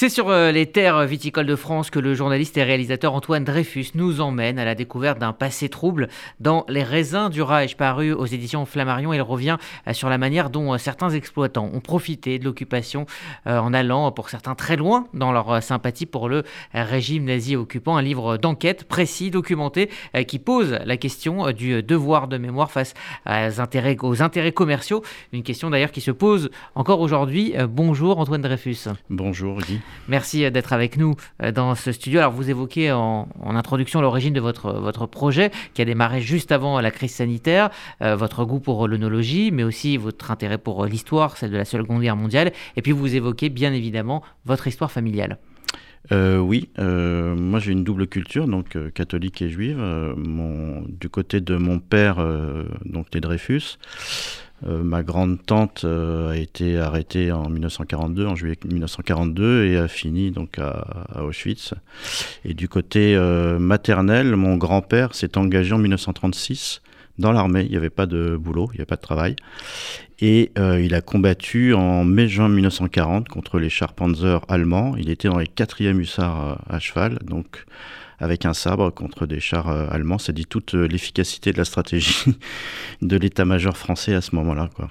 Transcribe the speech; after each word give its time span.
C'est 0.00 0.10
sur 0.10 0.28
euh, 0.28 0.52
les 0.52 0.66
terres 0.66 1.06
viticoles 1.06 1.46
de 1.46 1.56
France 1.56 1.90
que 1.90 1.98
le 1.98 2.14
journaliste 2.14 2.56
et 2.56 2.62
réalisateur 2.62 3.14
Antoine 3.14 3.42
Dreyfus 3.42 3.86
nous 3.96 4.20
emmène 4.20 4.60
à 4.60 4.64
la 4.64 4.76
découverte 4.76 5.18
d'un 5.18 5.32
passé 5.32 5.68
trouble 5.68 6.06
dans 6.38 6.64
Les 6.68 6.84
raisins 6.84 7.28
du 7.30 7.42
Reich, 7.42 7.76
paru 7.76 8.12
aux 8.12 8.24
éditions 8.24 8.64
Flammarion. 8.64 9.12
Il 9.12 9.22
revient 9.22 9.56
euh, 9.88 9.92
sur 9.92 10.08
la 10.08 10.16
manière 10.16 10.50
dont 10.50 10.72
euh, 10.72 10.78
certains 10.78 11.10
exploitants 11.10 11.68
ont 11.74 11.80
profité 11.80 12.38
de 12.38 12.44
l'occupation 12.44 13.06
en 13.44 13.74
allant, 13.74 14.12
pour 14.12 14.28
certains, 14.30 14.54
très 14.54 14.76
loin 14.76 15.08
dans 15.14 15.32
leur 15.32 15.62
sympathie 15.62 16.06
pour 16.06 16.28
le 16.28 16.44
régime 16.72 17.24
nazi 17.24 17.56
occupant. 17.56 17.96
Un 17.96 18.02
livre 18.02 18.36
d'enquête 18.36 18.84
précis, 18.84 19.30
documenté, 19.30 19.90
qui 20.26 20.38
pose 20.38 20.78
la 20.84 20.96
question 20.96 21.50
du 21.50 21.82
devoir 21.82 22.28
de 22.28 22.36
mémoire 22.36 22.70
face 22.70 22.94
aux 23.26 23.60
intérêts, 23.60 23.96
aux 24.00 24.22
intérêts 24.22 24.52
commerciaux. 24.52 25.02
Une 25.32 25.42
question 25.42 25.70
d'ailleurs 25.70 25.92
qui 25.92 26.00
se 26.00 26.10
pose 26.10 26.50
encore 26.74 27.00
aujourd'hui. 27.00 27.54
Bonjour 27.68 28.18
Antoine 28.18 28.42
Dreyfus. 28.42 28.88
Bonjour 29.08 29.58
Guy. 29.58 29.80
Merci 30.08 30.44
euh, 30.44 30.50
d'être 30.50 30.72
avec 30.72 30.96
nous 30.96 31.14
euh, 31.42 31.52
dans 31.52 31.74
ce 31.74 31.92
studio. 31.92 32.20
Alors, 32.20 32.32
vous 32.32 32.50
évoquez 32.50 32.92
en, 32.92 33.28
introduction 33.44 34.00
l'origine 34.00 34.34
de 34.34 34.40
votre, 34.40 34.72
votre 34.72 35.06
projet 35.06 35.50
qui 35.74 35.82
a 35.82 35.84
démarré 35.84 36.20
juste 36.20 36.52
avant 36.52 36.80
la 36.80 36.90
crise 36.90 37.12
sanitaire, 37.12 37.70
euh, 38.02 38.16
votre 38.16 38.44
goût 38.44 38.60
pour 38.60 38.86
l'œnologie, 38.88 39.50
mais 39.52 39.64
aussi 39.64 39.96
votre 39.96 40.30
intérêt 40.30 40.58
pour 40.58 40.84
l'histoire, 40.86 41.36
celle 41.36 41.50
de 41.50 41.56
la 41.56 41.64
Seconde 41.64 42.02
Guerre 42.02 42.16
mondiale. 42.16 42.52
Et 42.76 42.82
puis, 42.82 42.92
vous 42.92 43.14
évoquez 43.14 43.48
bien 43.48 43.72
évidemment 43.72 44.22
votre 44.44 44.66
histoire 44.66 44.90
familiale. 44.90 45.38
oui, 46.10 46.70
moi 46.78 47.58
j'ai 47.58 47.72
une 47.72 47.84
double 47.84 48.06
culture, 48.06 48.46
donc 48.46 48.76
catholique 48.92 49.42
et 49.42 49.48
juive. 49.48 49.80
du 50.88 51.08
côté 51.08 51.40
de 51.40 51.56
mon 51.56 51.78
père, 51.80 52.16
donc 52.84 53.06
les 53.12 53.20
Dreyfus, 53.20 53.78
euh, 54.66 54.82
ma 54.82 55.02
grande 55.02 55.44
tante 55.44 55.82
euh, 55.84 56.30
a 56.30 56.36
été 56.36 56.78
arrêtée 56.78 57.30
en 57.30 57.48
1942, 57.48 58.26
en 58.26 58.34
juillet 58.34 58.58
1942, 58.64 59.66
et 59.66 59.76
a 59.76 59.88
fini 59.88 60.30
donc 60.30 60.58
à, 60.58 61.22
Auschwitz. 61.22 61.74
Et 62.44 62.54
du 62.54 62.68
côté 62.68 63.14
euh, 63.14 63.58
maternel, 63.58 64.34
mon 64.36 64.56
grand-père 64.56 65.14
s'est 65.14 65.38
engagé 65.38 65.72
en 65.72 65.78
1936 65.78 66.82
dans 67.18 67.32
l'armée. 67.32 67.62
Il 67.64 67.70
n'y 67.70 67.76
avait 67.76 67.90
pas 67.90 68.06
de 68.06 68.36
boulot, 68.36 68.68
il 68.72 68.76
n'y 68.76 68.80
avait 68.80 68.86
pas 68.86 68.96
de 68.96 69.00
travail. 69.00 69.36
Et 70.20 70.50
il 70.56 70.94
a 70.94 71.00
combattu 71.00 71.74
en 71.74 72.02
mai-juin 72.02 72.48
1940 72.48 73.28
contre 73.28 73.60
les 73.60 73.70
Charpanzer 73.70 74.44
allemands. 74.48 74.96
Il 74.96 75.10
était 75.10 75.28
dans 75.28 75.38
les 75.38 75.46
4e 75.46 75.96
hussards 75.96 76.60
à 76.68 76.80
cheval, 76.80 77.20
donc 77.22 77.64
avec 78.18 78.44
un 78.44 78.54
sabre 78.54 78.90
contre 78.90 79.26
des 79.26 79.40
chars 79.40 79.68
euh, 79.68 79.86
allemands. 79.90 80.18
Ça 80.18 80.32
dit 80.32 80.46
toute 80.46 80.74
euh, 80.74 80.86
l'efficacité 80.86 81.52
de 81.52 81.58
la 81.58 81.64
stratégie 81.64 82.24
de 83.02 83.16
l'état-major 83.16 83.76
français 83.76 84.14
à 84.14 84.20
ce 84.20 84.34
moment-là. 84.34 84.68
Quoi. 84.74 84.90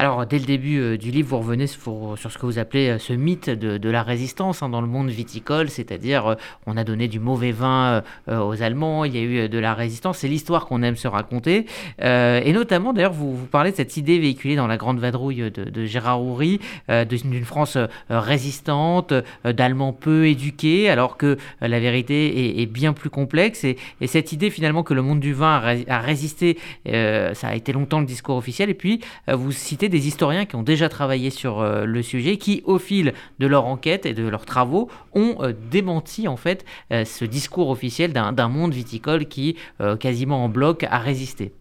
Alors, 0.00 0.24
dès 0.26 0.38
le 0.38 0.44
début 0.44 0.78
euh, 0.78 0.96
du 0.96 1.10
livre, 1.10 1.30
vous 1.30 1.38
revenez 1.38 1.66
sur, 1.66 2.16
ce 2.16 2.38
que 2.38 2.46
vous 2.46 2.60
appelez 2.60 2.88
euh, 2.88 2.98
ce 3.00 3.12
mythe 3.12 3.50
de, 3.50 3.90
la 3.90 4.04
résistance 4.04 4.62
hein, 4.62 4.68
dans 4.68 4.80
le 4.80 4.86
monde 4.86 5.08
viticole, 5.08 5.70
c'est-à-dire 5.70 6.24
euh, 6.24 6.34
on 6.66 6.76
a 6.76 6.84
donné 6.84 7.08
du 7.08 7.18
mauvais 7.18 7.50
vin 7.50 8.02
aux 8.28 8.62
Allemands, 8.62 9.04
il 9.04 9.16
y 9.16 9.18
a 9.18 9.22
eu 9.22 9.48
de 9.48 9.58
la 9.58 9.74
résistance, 9.74 10.18
c'est 10.18 10.28
l'histoire 10.28 10.66
qu'on 10.66 10.82
aime 10.82 10.94
se 10.94 11.08
raconter. 11.08 11.66
et 12.00 12.52
notamment, 12.52 12.92
d'ailleurs, 12.92 13.12
vous, 13.12 13.34
vous, 13.34 13.46
parlez 13.46 13.72
de 13.72 13.76
cette 13.76 13.96
idée 13.96 14.18
véhiculée 14.18 14.54
dans 14.54 14.66
La 14.66 14.76
Grande 14.76 15.00
Vadrouille 15.00 15.50
de, 15.50 15.84
Gérard 15.86 16.22
Houry, 16.22 16.60
d'une 17.08 17.44
France 17.44 17.78
résistante, 18.10 19.14
d'Allemands 19.44 19.92
peu 19.94 20.28
éduqués, 20.28 20.90
alors 20.90 21.16
que 21.16 21.38
la 21.60 21.80
vérité 21.80 22.60
est, 22.60 22.66
bien 22.66 22.92
plus 22.92 23.10
complexe. 23.10 23.64
Et, 23.64 23.78
cette 24.06 24.32
idée 24.32 24.50
finalement 24.50 24.82
que 24.82 24.94
le 24.94 25.02
monde 25.02 25.20
du 25.20 25.32
vin 25.32 25.60
a, 25.88 26.00
résisté, 26.00 26.58
ça 26.86 27.48
a 27.48 27.54
été 27.54 27.72
longtemps 27.72 28.00
le 28.00 28.06
discours 28.06 28.36
officiel. 28.36 28.68
Et 28.68 28.74
puis, 28.74 29.00
vous 29.26 29.52
citez 29.52 29.87
des 29.88 30.08
historiens 30.08 30.44
qui 30.44 30.56
ont 30.56 30.62
déjà 30.62 30.88
travaillé 30.88 31.30
sur 31.30 31.60
euh, 31.60 31.84
le 31.84 32.02
sujet, 32.02 32.36
qui 32.36 32.62
au 32.64 32.78
fil 32.78 33.12
de 33.38 33.46
leur 33.46 33.66
enquête 33.66 34.06
et 34.06 34.14
de 34.14 34.26
leurs 34.26 34.44
travaux 34.44 34.88
ont 35.14 35.36
euh, 35.40 35.52
démenti 35.70 36.28
en 36.28 36.36
fait 36.36 36.64
euh, 36.92 37.04
ce 37.04 37.24
discours 37.24 37.68
officiel 37.68 38.12
d'un 38.12 38.48
monde 38.48 38.72
viticole 38.72 39.26
qui 39.26 39.56
quasiment 40.00 40.44
en 40.44 40.48
bloc 40.48 40.84
a 40.84 40.98
résisté. 40.98 41.52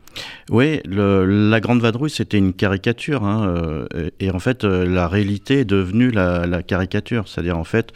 Oui, 0.50 0.82
la 0.86 1.60
Grande 1.60 1.82
Vadrouille, 1.82 2.10
c'était 2.10 2.38
une 2.38 2.54
caricature. 2.54 3.24
Hein, 3.24 3.86
et 4.20 4.32
en 4.32 4.40
fait, 4.40 4.64
la 4.64 5.08
réalité 5.08 5.60
est 5.60 5.66
devenue 5.66 6.12
la, 6.12 6.64
caricature. 6.64 7.28
C'est-à-dire, 7.28 7.58
en 7.58 7.64
fait, 7.64 7.94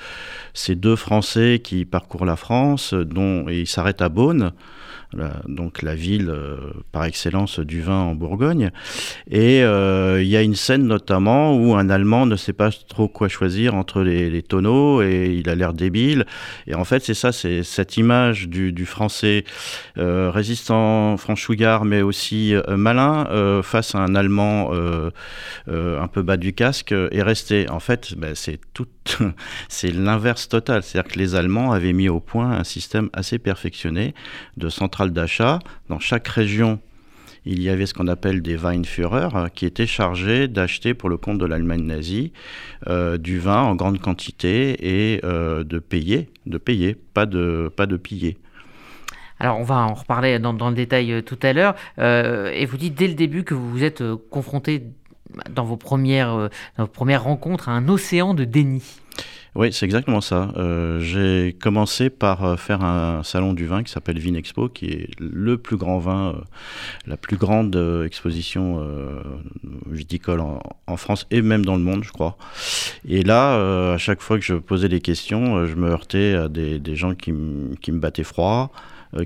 ces 0.54 0.76
deux 0.76 0.96
Français 0.96 1.62
qui 1.64 1.86
parcourent 1.86 2.26
la 2.26 2.36
France, 2.36 2.94
dont, 2.94 3.48
ils 3.50 3.68
s'arrêtent 3.68 4.02
à 4.02 4.10
Beaune 4.10 4.52
donc 5.48 5.82
la 5.82 5.96
ville 5.96 6.30
euh, 6.30 6.58
par 6.92 7.04
excellence 7.06 7.60
du 7.60 7.82
vin 7.82 8.00
en 8.00 8.16
Bourgogne. 8.16 8.72
Et 9.30 9.64
euh, 9.64 10.22
il 10.22 10.28
y 10.28 10.38
a 10.38 10.42
une 10.42 10.56
scène 10.56 10.86
notamment 10.88 11.56
où 11.56 11.76
un 11.76 11.90
Allemand 11.90 12.26
ne 12.26 12.36
sait 12.36 12.54
pas 12.54 12.70
trop 12.88 13.08
quoi 13.08 13.28
choisir 13.28 13.76
entre 13.76 14.02
les, 14.02 14.42
tonneaux 14.42 15.02
et 15.02 15.36
il 15.38 15.50
a 15.50 15.56
l'air 15.56 15.74
débile. 15.74 16.26
Et 16.68 16.76
en 16.76 16.86
fait, 16.86 17.04
c'est 17.04 17.14
ça, 17.14 17.32
c'est 17.32 17.64
cette 17.64 17.98
image 17.98 18.48
du, 18.48 18.86
français 18.86 19.44
euh, 19.98 20.32
résistant, 20.32 21.18
franchouillard, 21.18 21.86
mais 21.86 22.02
aussi 22.02 22.56
malin 22.68 23.62
face 23.64 23.96
à 23.96 24.00
un 24.00 24.16
Allemand 24.16 24.72
un 25.68 26.08
peu 26.08 26.22
bas 26.22 26.38
du 26.38 26.54
casque 26.54 26.92
est 26.92 27.22
resté. 27.22 27.70
En 27.70 27.80
fait, 27.80 28.16
ben, 28.18 28.34
c'est 28.36 28.60
tout, 28.74 28.88
c'est 29.70 29.92
l'inverse 29.92 30.48
total. 30.50 30.84
C'est-à-dire 30.84 31.12
que 31.12 31.20
les 31.20 31.36
Allemands 31.36 31.72
avaient 31.72 31.94
mis 31.94 32.10
au 32.10 32.20
point 32.20 32.52
un 32.52 32.64
système 32.64 33.10
assez 33.14 33.40
perfectionné 33.40 34.14
de 34.58 34.70
centrale 34.70 35.12
d'achat. 35.12 35.60
Dans 35.90 36.00
chaque 36.00 36.28
région, 36.28 36.80
il 37.46 37.62
y 37.62 37.70
avait 37.70 37.86
ce 37.86 37.94
qu'on 37.94 38.08
appelle 38.08 38.42
des 38.42 38.56
Weinführer 38.56 39.30
euh, 39.36 39.48
qui 39.48 39.66
étaient 39.66 39.88
chargés 39.88 40.48
d'acheter 40.48 40.94
pour 40.94 41.10
le 41.10 41.18
compte 41.18 41.40
de 41.40 41.46
l'Allemagne 41.46 41.84
nazie 41.84 42.34
euh, 42.88 43.18
du 43.18 43.40
vin 43.40 43.62
en 43.62 43.76
grande 43.76 44.00
quantité 44.00 45.16
et 45.16 45.22
euh, 45.24 45.64
de 45.64 45.80
payer, 45.80 46.30
de 46.46 46.58
payer, 46.58 46.96
pas 46.96 47.26
de, 47.26 47.72
pas 47.76 47.88
de 47.88 47.98
piller. 47.98 48.38
Alors 49.40 49.60
on 49.60 49.64
va 49.64 49.78
en 49.78 49.96
reparler 49.96 50.38
dans, 50.38 50.70
le 50.70 50.76
détail 50.76 51.24
tout 51.24 51.40
à 51.42 51.52
l'heure. 51.52 51.74
et 51.98 52.64
vous 52.68 52.78
dites 52.78 52.94
dès 52.94 53.08
le 53.08 53.16
début 53.16 53.44
que 53.44 53.56
vous 53.56 53.72
vous 53.72 53.84
êtes 53.84 54.04
confronté 54.30 54.84
dans 55.50 55.64
vos 55.64 55.78
premières, 55.78 56.50
dans 56.78 56.86
vos 56.86 56.92
premières 56.92 57.24
rencontres 57.24 57.70
un 57.70 57.88
océan 57.88 58.34
de 58.34 58.44
déni. 58.44 58.84
Oui, 59.54 59.74
c'est 59.74 59.86
exactement 59.86 60.22
ça. 60.22 60.54
Euh, 60.56 61.02
j'ai 61.02 61.52
commencé 61.52 62.10
par 62.10 62.46
euh, 62.46 62.56
faire 62.56 62.86
un 62.86 63.22
salon 63.24 63.52
du 63.52 63.66
vin 63.66 63.84
qui 63.84 63.92
s'appelle 63.92 64.18
Vinexpo, 64.18 64.70
qui 64.70 64.86
est 64.86 65.10
le 65.20 65.58
plus 65.58 65.76
grand 65.76 66.00
vin, 66.00 66.30
euh, 66.30 66.42
la 67.06 67.18
plus 67.18 67.36
grande 67.36 67.76
exposition 68.06 68.80
viticole 69.90 70.40
en, 70.40 70.98
France 70.98 71.28
et 71.32 71.42
même 71.42 71.66
dans 71.66 71.76
le 71.76 71.82
monde, 71.82 72.04
je 72.04 72.12
crois. 72.12 72.38
Et 73.08 73.24
là, 73.24 73.94
à 73.94 73.98
chaque 73.98 74.22
fois 74.22 74.38
que 74.38 74.46
je 74.46 74.56
posais 74.56 74.88
des 74.88 75.02
questions, 75.02 75.66
je 75.66 75.76
me 75.76 75.90
heurtais 75.90 76.34
à 76.34 76.48
des, 76.48 76.96
gens 76.96 77.16
qui, 77.16 77.32
me 77.32 78.00
battaient 78.00 78.24
froid. 78.24 78.72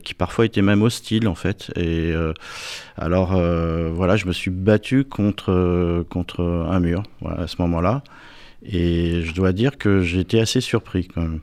Qui 0.03 0.13
parfois 0.13 0.45
étaient 0.45 0.61
même 0.61 0.81
hostiles 0.81 1.27
en 1.27 1.35
fait. 1.35 1.71
Et 1.75 2.13
alors 2.97 3.39
voilà, 3.93 4.15
je 4.15 4.25
me 4.25 4.33
suis 4.33 4.51
battu 4.51 5.03
contre, 5.03 6.03
contre 6.09 6.43
un 6.43 6.79
mur 6.79 7.03
à 7.25 7.47
ce 7.47 7.61
moment-là. 7.61 8.03
Et 8.63 9.21
je 9.21 9.33
dois 9.33 9.53
dire 9.53 9.77
que 9.77 10.01
j'étais 10.01 10.39
assez 10.39 10.61
surpris 10.61 11.07
quand 11.07 11.21
même. 11.21 11.41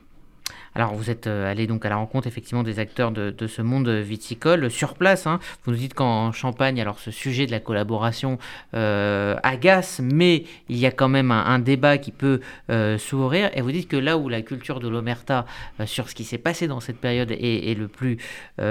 Alors 0.75 0.93
vous 0.93 1.09
êtes 1.09 1.27
euh, 1.27 1.49
allé 1.49 1.67
donc 1.67 1.85
à 1.85 1.89
la 1.89 1.97
rencontre 1.97 2.27
effectivement 2.27 2.63
des 2.63 2.79
acteurs 2.79 3.11
de, 3.11 3.47
ce 3.47 3.61
monde 3.61 3.89
viticole 3.89 4.71
sur 4.71 4.95
place. 4.95 5.27
Hein. 5.27 5.39
Vous 5.63 5.71
nous 5.71 5.77
dites 5.77 5.93
qu'en 5.93 6.31
Champagne, 6.31 6.79
alors 6.81 6.99
ce 6.99 7.11
sujet 7.11 7.45
de 7.45 7.51
la 7.51 7.59
collaboration 7.59 8.37
euh, 8.73 9.35
agace, 9.43 10.01
mais 10.03 10.45
il 10.69 10.77
y 10.77 10.85
a 10.85 10.91
quand 10.91 11.09
même 11.09 11.31
un, 11.31 11.59
débat 11.59 11.97
qui 11.97 12.11
peut 12.11 12.41
euh, 12.69 12.97
s'ouvrir. 12.97 13.51
Et 13.53 13.61
vous 13.61 13.71
dites 13.71 13.87
que 13.87 13.97
là 13.97 14.17
où 14.17 14.29
la 14.29 14.41
culture 14.41 14.79
de 14.79 14.87
l'omerta 14.87 15.45
sur 15.85 16.09
ce 16.09 16.15
qui 16.15 16.23
s'est 16.23 16.37
passé 16.37 16.67
dans 16.67 16.79
cette 16.79 16.97
période 16.97 17.31
est, 17.31 17.71
est 17.71 17.75
le 17.75 17.87
plus 17.87 18.17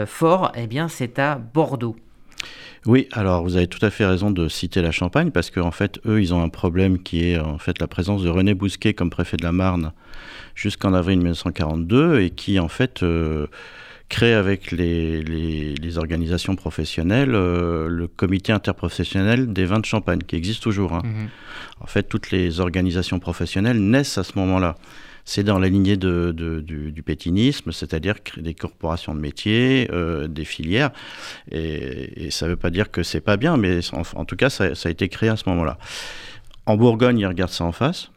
fort, 0.06 0.52
eh 0.54 0.66
bien 0.66 0.88
c'est 0.88 1.18
à 1.18 1.36
Bordeaux. 1.36 1.96
Oui, 2.86 3.08
alors 3.12 3.44
vous 3.44 3.56
avez 3.56 3.68
tout 3.68 3.84
à 3.84 3.90
fait 3.90 4.04
raison 4.04 4.30
de 4.30 4.48
citer 4.48 4.82
la 4.82 4.90
Champagne 4.90 5.30
parce 5.30 5.50
qu'en 5.50 5.70
fait, 5.70 6.00
eux, 6.06 6.20
ils 6.20 6.34
ont 6.34 6.42
un 6.42 6.48
problème 6.48 7.02
qui 7.02 7.24
est 7.24 7.38
en 7.38 7.58
fait 7.58 7.78
la 7.80 7.86
présence 7.86 8.22
de 8.22 8.28
René 8.28 8.54
Bousquet 8.54 8.94
comme 8.94 9.10
préfet 9.10 9.36
de 9.36 9.44
la 9.44 9.52
Marne 9.52 9.92
jusqu'en 10.54 10.92
avril 10.92 11.18
1942 11.18 12.20
et 12.20 12.30
qui 12.30 12.58
en 12.58 12.68
fait 12.68 13.02
euh, 13.02 13.46
crée 14.08 14.34
avec 14.34 14.72
les, 14.72 15.22
les, 15.22 15.98
organisations 15.98 16.56
professionnelles 16.56 17.34
euh, 17.34 17.88
le 17.88 18.08
comité 18.08 18.52
interprofessionnel 18.52 19.52
des 19.52 19.64
vins 19.64 19.80
de 19.80 19.84
Champagne 19.84 20.20
qui 20.26 20.36
existe 20.36 20.62
toujours. 20.62 20.92
Hein. 20.92 21.02
Mhm. 21.04 21.28
En 21.80 21.86
fait, 21.86 22.04
toutes 22.04 22.30
les 22.30 22.60
organisations 22.60 23.20
professionnelles 23.20 23.78
naissent 23.78 24.18
à 24.18 24.24
ce 24.24 24.38
moment-là 24.38 24.76
c'est 25.24 25.44
dans 25.44 25.58
la 25.58 25.68
lignée 25.68 25.96
de, 25.96 26.32
du, 26.32 27.02
pétinisme, 27.02 27.72
c'est-à-dire 27.72 28.16
des 28.36 28.54
corporations 28.54 29.14
de 29.14 29.20
métiers, 29.20 29.88
euh, 29.92 30.28
des 30.28 30.44
filières. 30.44 30.90
Et, 31.50 32.30
ça 32.30 32.46
ne 32.46 32.50
veut 32.50 32.56
pas 32.56 32.70
dire 32.70 32.90
que 32.90 33.02
c'est 33.02 33.20
pas 33.20 33.36
bien, 33.36 33.56
mais 33.56 33.80
en, 33.92 34.24
tout 34.24 34.36
cas, 34.36 34.50
ça, 34.50 34.64
a 34.84 34.90
été 34.90 35.08
créé 35.08 35.28
à 35.28 35.36
ce 35.36 35.48
moment-là. 35.48 35.78
En 36.66 36.76
Bourgogne, 36.76 37.18
ils 37.18 37.26
regardent 37.26 37.50
ça 37.50 37.64
en 37.64 37.72
face. 37.72 38.10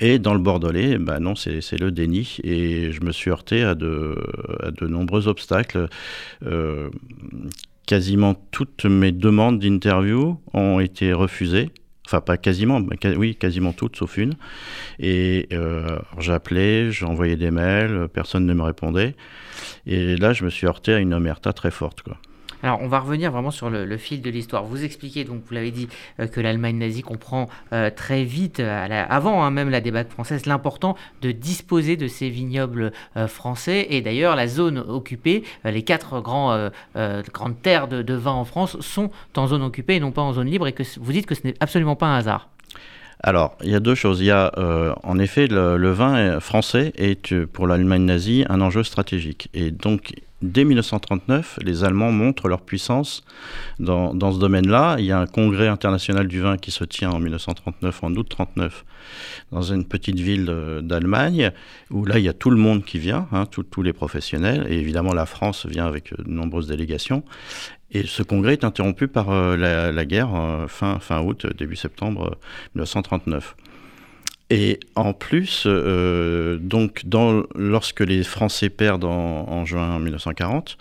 Et 0.00 0.18
dans 0.20 0.34
le 0.34 0.40
Bordelais, 0.40 0.96
ben 0.98 1.18
non, 1.18 1.34
c'est 1.34 1.78
le 1.78 1.90
déni. 1.90 2.36
Et 2.44 2.92
je 2.92 3.00
me 3.00 3.10
suis 3.10 3.30
heurté 3.30 3.62
à 3.62 3.74
de, 3.74 4.16
de 4.78 4.86
nombreux 4.86 5.26
obstacles. 5.26 5.88
Euh, 6.46 6.90
quasiment 7.86 8.34
toutes 8.52 8.84
mes 8.84 9.12
demandes 9.12 9.58
d'interview 9.58 10.38
ont 10.52 10.78
été 10.78 11.12
refusées 11.12 11.70
Enfin, 12.08 12.22
pas 12.22 12.38
quasiment, 12.38 12.80
oui, 13.18 13.36
quasiment 13.36 13.74
toutes, 13.74 13.96
sauf 13.96 14.16
une. 14.16 14.32
Et 14.98 15.46
euh, 15.52 15.98
j'appelais, 16.18 16.90
j'envoyais 16.90 17.36
des 17.36 17.50
mails, 17.50 18.08
personne 18.10 18.46
ne 18.46 18.54
me 18.54 18.62
répondait. 18.62 19.14
Et 19.86 20.16
là, 20.16 20.32
je 20.32 20.42
me 20.42 20.48
suis 20.48 20.66
heurté 20.66 20.94
à 20.94 21.00
une 21.00 21.12
omerta 21.12 21.52
très 21.52 21.70
forte. 21.70 22.00
Quoi. 22.00 22.16
Alors, 22.62 22.80
on 22.82 22.88
va 22.88 22.98
revenir 22.98 23.30
vraiment 23.30 23.50
sur 23.50 23.70
le, 23.70 23.96
fil 23.96 24.20
de 24.20 24.30
l'histoire. 24.30 24.64
Vous 24.64 24.84
expliquez, 24.84 25.24
donc, 25.24 25.42
vous 25.46 25.54
l'avez 25.54 25.70
dit, 25.70 25.88
euh, 26.18 26.26
que 26.26 26.40
l'Allemagne 26.40 26.78
nazie 26.78 27.02
comprend 27.02 27.48
euh, 27.72 27.90
très 27.90 28.24
vite, 28.24 28.60
avant 28.60 29.44
hein, 29.44 29.50
même 29.50 29.70
la 29.70 29.80
débâcle 29.80 30.10
française, 30.10 30.46
l'important 30.46 30.96
de 31.22 31.30
disposer 31.30 31.96
de 31.96 32.08
ces 32.08 32.30
vignobles 32.30 32.92
euh, 33.16 33.28
français. 33.28 33.86
Et 33.90 34.00
d'ailleurs, 34.00 34.34
la 34.34 34.48
zone 34.48 34.78
occupée, 34.78 35.44
les 35.64 35.82
quatre 35.82 36.20
grandes 36.20 36.72
terres 37.62 37.88
de, 37.88 38.14
vin 38.14 38.32
en 38.32 38.44
France 38.44 38.80
sont 38.80 39.10
en 39.36 39.46
zone 39.46 39.62
occupée 39.62 39.96
et 39.96 40.00
non 40.00 40.10
pas 40.10 40.22
en 40.22 40.32
zone 40.32 40.48
libre. 40.48 40.66
Et 40.66 40.72
que 40.72 40.82
vous 41.00 41.12
dites 41.12 41.26
que 41.26 41.34
ce 41.34 41.46
n'est 41.46 41.54
absolument 41.60 41.96
pas 41.96 42.06
un 42.06 42.18
hasard. 42.18 42.48
Alors, 43.20 43.56
il 43.62 43.70
y 43.70 43.74
a 43.74 43.80
deux 43.80 43.94
choses. 43.94 44.20
Il 44.20 44.26
y 44.26 44.30
a, 44.30 44.52
en 45.02 45.18
effet, 45.18 45.46
le, 45.46 45.76
le 45.76 45.90
vin 45.90 46.40
français 46.40 46.92
est 46.96 47.44
pour 47.44 47.66
l'Allemagne 47.66 48.04
nazie 48.04 48.44
un 48.48 48.60
enjeu 48.60 48.82
stratégique. 48.82 49.48
Et 49.54 49.70
donc, 49.70 50.12
dès 50.42 50.64
1939, 50.64 51.58
les 51.62 51.84
Allemands 51.84 52.12
montrent 52.12 52.48
leur 52.48 52.60
puissance 52.60 53.24
dans, 53.78 54.14
dans 54.14 54.32
ce 54.32 54.38
domaine-là. 54.38 54.96
Il 54.98 55.04
y 55.04 55.12
a 55.12 55.18
un 55.18 55.26
congrès 55.26 55.68
international 55.68 56.28
du 56.28 56.40
vin 56.40 56.56
qui 56.56 56.70
se 56.70 56.84
tient 56.84 57.10
en 57.10 57.18
1939, 57.18 58.04
en 58.04 58.08
août 58.10 58.28
1939, 58.28 58.84
dans 59.52 59.62
une 59.62 59.84
petite 59.84 60.18
ville 60.18 60.46
d'Allemagne, 60.82 61.52
où 61.90 62.04
là, 62.04 62.18
il 62.18 62.24
y 62.24 62.28
a 62.28 62.32
tout 62.32 62.50
le 62.50 62.56
monde 62.56 62.84
qui 62.84 62.98
vient, 62.98 63.28
hein, 63.32 63.46
tous 63.46 63.82
les 63.82 63.92
professionnels, 63.92 64.66
et 64.68 64.78
évidemment 64.78 65.12
la 65.12 65.26
France 65.26 65.66
vient 65.66 65.86
avec 65.86 66.14
de 66.16 66.30
nombreuses 66.30 66.66
délégations. 66.66 67.22
Et 67.90 68.06
ce 68.06 68.22
congrès 68.22 68.52
est 68.52 68.64
interrompu 68.64 69.08
par 69.08 69.30
euh, 69.30 69.56
la, 69.56 70.04
guerre 70.04 70.34
euh, 70.34 70.66
fin, 70.68 70.98
fin 70.98 71.20
août, 71.22 71.46
début 71.56 71.76
septembre 71.76 72.38
1939. 72.74 73.56
Et 74.50 74.80
en 74.94 75.12
plus, 75.12 75.64
euh, 75.66 76.56
donc, 76.58 77.04
lorsque 77.54 78.00
les 78.00 78.22
Français 78.22 78.70
perdent 78.70 79.04
en, 79.04 79.64
juin 79.66 79.98
1940, 79.98 80.78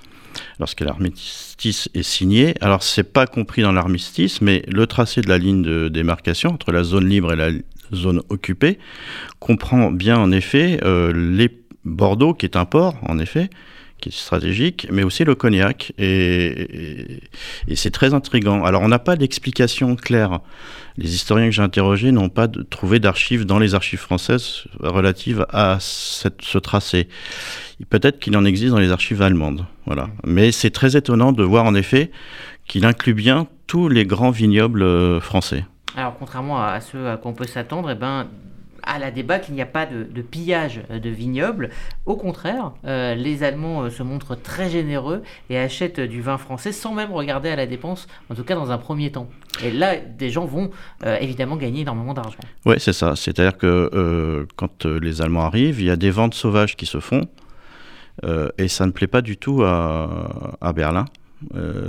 lorsque 0.60 0.82
l'armistice 0.82 1.90
est 1.94 2.04
signé, 2.04 2.54
alors 2.62 2.82
c'est 2.84 3.12
pas 3.12 3.28
compris 3.28 3.64
dans 3.64 3.74
l'armistice, 3.74 4.42
mais 4.42 4.64
le 4.68 4.88
tracé 4.88 5.22
de 5.22 5.28
la 5.28 5.38
ligne 5.38 5.64
de 5.64 5.90
démarcation 5.90 6.52
entre 6.52 6.72
la 6.72 6.84
zone 6.84 7.10
libre 7.10 7.34
et 7.34 7.36
la 7.36 7.50
zone 7.94 8.22
occupée 8.30 8.78
comprend 9.40 9.92
bien 9.92 10.18
en 10.18 10.32
effet 10.32 10.80
euh, 10.84 11.12
les 11.14 11.50
Bordeaux, 11.84 12.34
qui 12.34 12.46
est 12.46 12.56
un 12.56 12.66
port, 12.66 12.96
en 13.04 13.18
effet, 13.20 13.50
qui 14.00 14.10
est 14.10 14.12
stratégique, 14.12 14.88
mais 14.92 15.04
aussi 15.04 15.24
le 15.24 15.36
cognac. 15.36 15.94
Et, 15.98 17.20
c'est 17.76 17.92
très 17.92 18.14
intrigant. 18.14 18.64
Alors, 18.64 18.82
on 18.82 18.88
n'a 18.88 19.00
pas 19.00 19.16
d'explication 19.16 19.96
claire. 19.96 20.40
Les 20.98 21.14
historiens 21.14 21.46
que 21.46 21.52
j'ai 21.52 21.62
interrogés 21.62 22.12
n'ont 22.12 22.30
pas 22.30 22.48
trouvé 22.48 23.00
d'archives 23.00 23.46
dans 23.46 23.60
les 23.60 23.76
archives 23.76 24.00
françaises 24.00 24.64
relatives 24.80 25.46
à 25.52 25.78
ce 25.80 26.58
tracé. 26.58 27.08
Peut-être 27.90 28.20
qu'il 28.20 28.36
en 28.36 28.46
existe 28.46 28.72
dans 28.72 28.80
les 28.80 28.92
archives 28.92 29.22
allemandes. 29.22 29.66
Voilà. 29.86 30.10
Mais 30.26 30.52
c'est 30.52 30.72
très 30.72 30.98
étonnant 30.98 31.32
de 31.32 31.44
voir 31.44 31.66
en 31.66 31.76
effet 31.76 32.12
qu'il 32.68 32.86
inclut 32.86 33.14
bien 33.14 33.48
tous 33.68 33.90
les 33.90 34.06
grands 34.06 34.32
vignobles 34.32 34.84
euh, 34.84 35.20
français. 35.20 35.66
Alors, 35.96 36.16
contrairement 36.18 36.62
à 36.62 36.80
ceux 36.80 37.08
à 37.08 37.18
quoi 37.18 37.32
on 37.32 37.34
peut 37.34 37.48
s'attendre, 37.48 37.90
eh 37.92 37.96
ben, 37.96 38.28
à 38.88 39.00
la 39.00 39.12
débâcle, 39.12 39.48
il 39.50 39.56
n'y 39.56 39.62
a 39.62 39.68
pas 39.68 39.86
de, 39.86 40.22
pillage 40.22 40.82
de 40.90 41.10
vignobles. 41.10 41.70
Au 42.06 42.16
contraire, 42.16 42.72
euh, 42.86 43.16
les 43.16 43.44
Allemands 43.44 43.84
euh, 43.84 43.90
se 43.90 44.02
montrent 44.02 44.36
très 44.36 44.70
généreux 44.70 45.22
et 45.50 45.58
achètent 45.58 46.00
du 46.00 46.22
vin 46.22 46.38
français 46.38 46.72
sans 46.72 46.94
même 46.94 47.12
regarder 47.12 47.50
à 47.50 47.56
la 47.56 47.68
dépense, 47.68 48.08
en 48.30 48.36
tout 48.36 48.44
cas 48.44 48.56
dans 48.56 48.72
un 48.72 48.78
premier 48.78 49.12
temps. 49.12 49.30
Et 49.64 49.72
là, 49.72 49.96
des 49.98 50.30
gens 50.30 50.46
vont 50.46 50.72
euh, 51.06 51.18
évidemment 51.20 51.58
gagner 51.58 51.82
énormément 51.82 52.14
d'argent. 52.14 52.40
Oui, 52.66 52.76
c'est 52.80 52.94
ça. 52.94 53.16
C'est-à-dire 53.16 53.58
que 53.58 54.48
quand 54.56 54.86
les 54.86 55.22
Allemands 55.22 55.46
arrivent, 55.46 55.80
il 55.80 55.88
y 55.88 55.92
a 55.92 55.96
des 55.96 56.12
ventes 56.12 56.34
sauvages 56.34 56.76
qui 56.76 56.86
se 56.86 57.00
font. 57.00 57.28
et 58.58 58.68
ça 58.68 58.86
ne 58.86 58.92
plaît 58.92 59.08
pas 59.08 59.22
du 59.22 59.38
tout 59.38 59.64
à, 59.64 60.74
Berlin. 60.76 61.06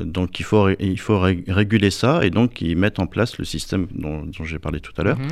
donc 0.04 0.40
il 0.40 0.44
faut, 0.44 0.68
il 0.78 0.98
faut 0.98 1.20
réguler 1.20 1.90
ça 1.90 2.24
et 2.24 2.30
donc 2.30 2.60
ils 2.60 2.76
mettent 2.76 2.98
en 2.98 3.06
place 3.06 3.38
le 3.38 3.44
système 3.44 3.86
dont, 3.94 4.24
j'ai 4.44 4.58
parlé 4.58 4.80
tout 4.80 4.92
à 4.98 5.04
l'heure. 5.04 5.18
Mhm. 5.18 5.28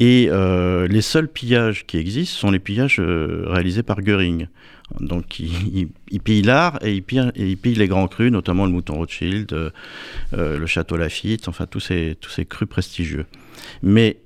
Et 0.00 0.28
euh, 0.30 0.86
les 0.86 1.02
seuls 1.02 1.28
pillages 1.28 1.84
qui 1.86 1.96
existent 1.96 2.38
sont 2.38 2.50
les 2.50 2.60
pillages 2.60 3.00
euh, 3.00 3.44
réalisés 3.48 3.82
par 3.82 4.00
Goering. 4.00 4.46
Donc 5.00 5.38
il, 5.40 5.88
pille 6.20 6.42
l'art 6.42 6.78
et 6.82 6.94
il 6.94 7.02
et 7.34 7.50
il 7.50 7.58
pille 7.58 7.74
les 7.74 7.88
grands 7.88 8.08
crus, 8.08 8.30
notamment 8.30 8.64
le 8.64 8.72
Mouton 8.72 8.94
Rothschild, 8.94 9.52
euh, 9.52 9.70
le 10.32 10.66
Château 10.66 10.96
Lafitte, 10.96 11.48
enfin 11.48 11.66
tous 11.66 11.80
ces, 11.80 12.16
tous 12.20 12.30
ces 12.30 12.46
crus 12.46 12.68
prestigieux. 12.68 13.26
Mais 13.82 14.18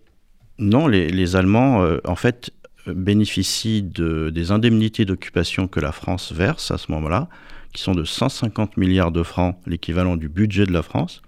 non, 0.59 0.87
les, 0.87 1.09
les 1.09 1.35
Allemands, 1.35 1.85
en 2.05 2.15
fait, 2.15 2.53
bénéficient 2.87 3.83
de, 3.83 4.31
des 4.31 4.53
indemnités 4.53 5.05
d'occupation 5.05 5.67
que 5.67 5.81
la 5.81 5.91
France 5.91 6.33
verse 6.33 6.71
à 6.71 6.79
ce 6.79 6.93
moment-là, 6.93 7.29
qui 7.73 7.83
sont 7.83 7.95
de 7.95 8.05
150 8.05 8.77
milliards 8.77 9.11
de 9.11 9.25
francs, 9.25 9.57
l'équivalent 9.67 10.17
du 10.17 10.29
budget 10.29 10.67
de 10.67 10.73
la 10.73 10.83
France. 10.83 11.23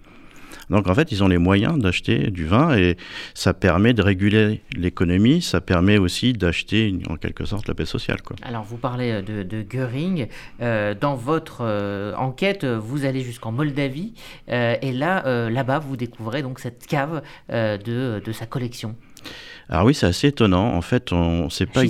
Donc 0.70 0.88
en 0.88 0.94
fait, 0.94 1.12
ils 1.12 1.22
ont 1.22 1.28
les 1.28 1.38
moyens 1.38 1.78
d'acheter 1.78 2.30
du 2.30 2.46
vin 2.46 2.76
et 2.76 2.96
ça 3.34 3.54
permet 3.54 3.94
de 3.94 4.02
réguler 4.02 4.62
l'économie, 4.76 5.42
ça 5.42 5.60
permet 5.60 5.98
aussi 5.98 6.32
d'acheter 6.32 6.96
en 7.08 7.16
quelque 7.16 7.44
sorte 7.44 7.68
la 7.68 7.74
paix 7.74 7.86
sociale. 7.86 8.22
Quoi. 8.22 8.36
Alors 8.42 8.64
vous 8.64 8.76
parlez 8.76 9.10
euh, 9.10 9.22
de, 9.22 9.42
de 9.42 9.62
Göring. 9.62 10.28
Euh, 10.60 10.94
dans 10.98 11.14
votre 11.14 11.58
euh, 11.62 12.14
enquête, 12.16 12.64
vous 12.64 13.04
allez 13.04 13.20
jusqu'en 13.20 13.52
Moldavie 13.52 14.14
et 14.48 14.92
là, 14.92 15.48
là-bas, 15.50 15.78
vous 15.78 15.96
découvrez 15.96 16.42
donc 16.42 16.58
cette 16.58 16.86
cave 16.86 17.22
de, 17.50 18.22
de, 18.24 18.32
sa 18.32 18.46
collection. 18.46 18.94
Alors 19.68 19.84
oui, 19.84 19.94
c'est 19.94 20.06
assez 20.06 20.28
étonnant. 20.28 20.74
En 20.74 20.82
fait, 20.82 21.12
on 21.12 21.44
ne 21.44 21.48
sait 21.50 21.66
pas 21.66 21.82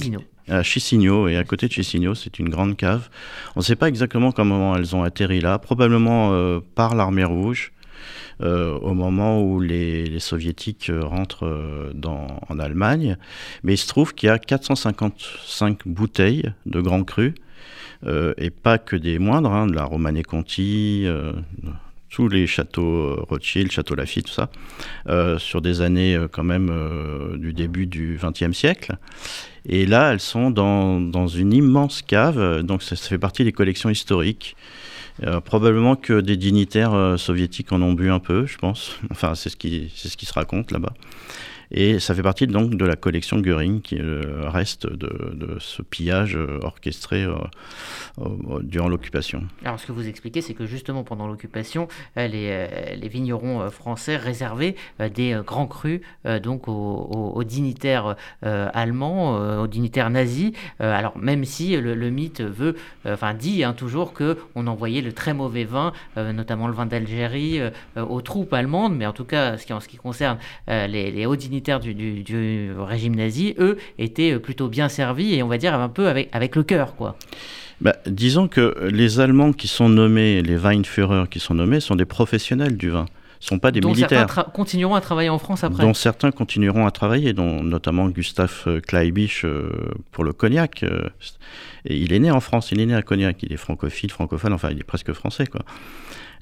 à 0.48 0.62
Chisigno, 0.62 1.28
et 1.28 1.36
à 1.36 1.44
côté 1.44 1.68
de 1.68 1.72
Chisigno, 1.72 2.14
c'est 2.14 2.38
une 2.38 2.48
grande 2.48 2.76
cave. 2.76 3.08
On 3.56 3.60
ne 3.60 3.64
sait 3.64 3.76
pas 3.76 3.88
exactement 3.88 4.32
comment 4.32 4.76
elles 4.76 4.94
ont 4.94 5.02
atterri 5.02 5.40
là, 5.40 5.58
probablement 5.58 6.60
par 6.74 6.94
l'armée 6.94 7.24
rouge, 7.24 7.72
euh, 8.40 8.76
au 8.78 8.94
moment 8.94 9.42
où 9.42 9.60
les, 9.60 10.18
soviétiques 10.18 10.90
euh, 10.90 11.04
rentrent 11.04 11.46
euh, 11.46 11.92
en 12.48 12.58
Allemagne. 12.58 13.16
Mais 13.62 13.74
il 13.74 13.78
se 13.78 13.86
trouve 13.86 14.14
qu'il 14.14 14.28
y 14.28 14.30
a 14.30 14.38
455 14.38 15.86
bouteilles 15.86 16.52
de 16.66 16.80
grands 16.80 17.04
crus, 17.04 17.34
et 18.36 18.50
pas 18.50 18.76
que 18.76 18.96
des 18.96 19.18
moindres, 19.18 19.50
hein, 19.50 19.66
de 19.66 19.72
la 19.72 19.84
Romanée 19.84 20.22
Conti, 20.22 21.06
tous 22.10 22.28
les 22.28 22.46
châteaux 22.46 23.24
Rothschild, 23.30 23.72
château 23.72 23.94
Lafitte, 23.94 24.26
tout 24.26 24.32
ça, 24.32 24.50
sur 25.38 25.62
des 25.62 25.80
années 25.80 26.18
quand 26.30 26.44
même 26.44 26.70
du 27.38 27.54
début 27.54 27.86
du 27.86 28.20
XXe 28.22 28.54
siècle. 28.54 28.98
Et 29.66 29.86
là, 29.86 30.12
elles 30.12 30.20
sont 30.20 30.50
dans, 30.50 31.26
une 31.28 31.54
immense 31.54 32.02
cave, 32.02 32.62
donc 32.62 32.82
ça, 32.82 32.94
fait 32.94 33.16
partie 33.16 33.42
des 33.42 33.52
collections 33.52 33.88
historiques. 33.88 34.54
Euh, 35.22 35.40
probablement 35.40 35.94
que 35.94 36.20
des 36.20 36.36
dignitaires 36.36 36.92
euh, 36.92 37.16
soviétiques 37.16 37.70
en 37.72 37.80
ont 37.82 37.92
bu 37.92 38.10
un 38.10 38.18
peu, 38.18 38.46
je 38.46 38.58
pense. 38.58 38.98
Enfin, 39.10 39.34
c'est 39.34 39.48
ce 39.48 39.56
qui, 39.56 39.92
c'est 39.94 40.08
ce 40.08 40.16
qui 40.16 40.26
se 40.26 40.32
raconte 40.32 40.72
là-bas. 40.72 40.92
Et 41.70 41.98
ça 41.98 42.14
fait 42.14 42.22
partie 42.22 42.46
donc 42.46 42.74
de 42.74 42.84
la 42.84 42.96
collection 42.96 43.38
Göring, 43.38 43.80
qui 43.80 43.96
le 43.96 44.46
reste 44.46 44.86
de, 44.86 45.56
ce 45.58 45.82
pillage 45.82 46.36
euh, 46.36 46.58
orchestré 46.62 47.26
durant 48.62 48.88
l'occupation. 48.88 49.44
Alors 49.64 49.78
ce 49.78 49.86
que 49.86 49.92
vous 49.92 50.08
expliquez, 50.08 50.40
c'est 50.40 50.54
que 50.54 50.66
justement 50.66 51.04
pendant 51.04 51.26
l'occupation, 51.26 51.88
les, 52.16 53.08
vignerons 53.08 53.70
français 53.70 54.16
réservaient 54.16 54.74
des 55.14 55.38
grands 55.46 55.66
crus 55.66 56.00
donc 56.42 56.68
aux, 56.68 57.44
dignitaires 57.44 58.16
allemands, 58.42 59.60
aux 59.60 59.66
dignitaires 59.66 60.10
nazis. 60.10 60.52
alors 60.78 61.16
même 61.18 61.44
si 61.44 61.76
le, 61.76 62.10
mythe 62.10 62.40
veut, 62.40 62.76
enfin 63.06 63.34
dit 63.34 63.64
hein, 63.64 63.72
toujours 63.72 64.12
que 64.12 64.38
on 64.54 64.66
envoyait 64.66 65.02
le 65.02 65.12
très 65.12 65.34
mauvais 65.34 65.64
vin, 65.64 65.92
notamment 66.16 66.68
le 66.68 66.74
vin 66.74 66.86
d'Algérie, 66.86 67.60
aux 67.96 68.20
troupes 68.20 68.52
allemandes, 68.52 68.96
mais 68.96 69.06
en 69.06 69.12
tout 69.12 69.24
cas 69.24 69.56
en 69.70 69.80
ce 69.80 69.88
qui 69.88 69.96
concerne 69.96 70.38
les 70.68 71.26
hauts 71.26 71.36
dignitaires 71.36 71.53
du, 71.60 72.72
régime 72.78 73.16
nazi, 73.16 73.54
eux, 73.58 73.78
étaient 73.98 74.32
euh, 74.32 74.38
plutôt 74.38 74.68
bien 74.68 74.88
servis 74.88 75.34
et 75.34 75.42
on 75.42 75.48
va 75.48 75.58
dire 75.58 75.74
un 75.74 75.88
peu 75.88 76.08
avec, 76.08 76.28
avec 76.32 76.56
le 76.56 76.62
cœur, 76.62 76.96
quoi. 76.96 77.16
Bah, 77.80 77.96
disons 78.06 78.48
que 78.48 78.88
les 78.90 79.20
Allemands 79.20 79.52
qui 79.52 79.68
sont 79.68 79.88
nommés, 79.88 80.42
les 80.42 80.56
Weinführer 80.56 81.24
qui 81.28 81.40
sont 81.40 81.54
nommés, 81.54 81.80
sont 81.80 81.96
des 81.96 82.04
professionnels 82.04 82.76
du 82.76 82.90
vin 82.90 83.06
sont 83.44 83.58
pas 83.58 83.70
des 83.70 83.80
dont 83.80 83.90
militaires. 83.90 84.26
Certains 84.26 84.50
continueront 84.50 84.94
à 84.94 85.00
travailler 85.00 85.28
en 85.28 85.38
France 85.38 85.64
après. 85.64 85.82
Dont 85.82 85.94
certains 85.94 86.30
continueront 86.30 86.86
à 86.86 86.90
travailler, 86.90 87.32
dont 87.32 87.62
notamment 87.62 88.08
Gustave 88.08 88.62
euh, 88.66 88.80
Kleibisch 88.80 89.44
euh, 89.44 89.70
pour 90.12 90.24
le 90.24 90.32
cognac. 90.32 90.82
et 90.82 91.96
il 91.96 92.12
est 92.12 92.18
né 92.18 92.30
en 92.30 92.40
France, 92.40 92.72
il 92.72 92.80
est 92.80 92.86
né 92.86 92.94
à 92.94 93.02
Cognac, 93.02 93.42
il 93.42 93.52
est 93.52 93.58
francophile, 93.58 94.10
francophone, 94.10 94.52
enfin 94.52 94.70
il 94.70 94.78
est 94.78 94.84
presque 94.84 95.12
français 95.12 95.46
quoi. 95.46 95.60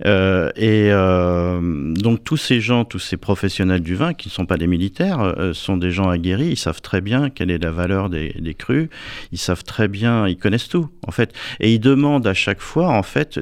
Euh, 0.04 0.50
et 0.56 0.88
euh, 0.90 1.92
donc 1.94 2.24
tous 2.24 2.36
ces 2.36 2.60
gens, 2.60 2.84
tous 2.84 2.98
ces 2.98 3.16
professionnels 3.16 3.82
du 3.82 3.94
vin 3.94 4.14
qui 4.14 4.28
ne 4.28 4.32
sont 4.32 4.46
pas 4.46 4.56
des 4.56 4.66
militaires, 4.66 5.20
euh, 5.20 5.52
sont 5.52 5.76
des 5.76 5.90
gens 5.90 6.08
aguerris, 6.08 6.48
ils 6.48 6.56
savent 6.56 6.80
très 6.80 7.00
bien 7.00 7.30
quelle 7.30 7.50
est 7.50 7.62
la 7.62 7.70
valeur 7.70 8.10
des, 8.10 8.34
des, 8.38 8.54
crus, 8.54 8.88
ils 9.30 9.38
savent 9.38 9.64
très 9.64 9.88
bien, 9.88 10.26
ils 10.26 10.36
connaissent 10.36 10.68
tout 10.68 10.88
en 11.06 11.10
fait, 11.12 11.34
et 11.60 11.72
ils 11.72 11.80
demandent 11.80 12.26
à 12.26 12.34
chaque 12.34 12.60
fois 12.60 12.88
en 12.88 13.02
fait 13.02 13.38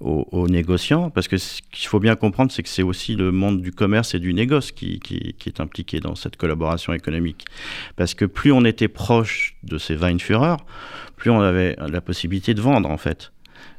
aux, 0.00 0.48
négociants, 0.48 1.10
parce 1.10 1.28
que 1.28 1.36
ce 1.36 1.60
qu'il 1.72 1.88
faut 1.88 2.00
bien 2.00 2.16
comprendre, 2.16 2.52
c'est 2.52 2.62
que 2.62 2.68
c'est 2.68 2.82
aussi 2.82 3.14
le 3.14 3.32
monde 3.32 3.60
du 3.62 3.72
commerce 3.72 4.14
et 4.14 4.18
du 4.18 4.34
négoce 4.34 4.72
qui, 4.72 5.00
qui, 5.00 5.34
qui, 5.38 5.48
est 5.48 5.60
impliqué 5.60 6.00
dans 6.00 6.14
cette 6.14 6.36
collaboration 6.36 6.92
économique, 6.92 7.44
parce 7.96 8.14
que 8.14 8.24
plus 8.24 8.52
on 8.52 8.64
était 8.64 8.88
proche 8.88 9.56
de 9.62 9.78
ces 9.78 9.96
Weinführer, 9.96 10.56
plus 11.16 11.30
on 11.30 11.40
avait 11.40 11.76
la 11.78 12.00
possibilité 12.00 12.54
de 12.54 12.60
vendre 12.60 12.90
en 12.90 12.96
fait. 12.96 13.32